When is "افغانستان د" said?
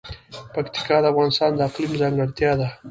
1.11-1.59